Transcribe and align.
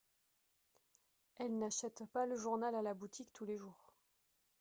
Elles 1.35 1.55
n'achètent 1.59 2.05
pas 2.11 2.25
le 2.25 2.35
journal 2.35 2.73
à 2.73 2.81
la 2.81 2.95
boutique 2.95 3.31
tous 3.33 3.45
les 3.45 3.59
jours 3.59 3.93